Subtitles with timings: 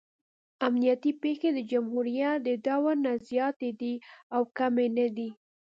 [0.67, 3.93] امنیتي پېښې د جمهوریت د دور نه زیاتې دي
[4.35, 5.29] او کمې نه دي.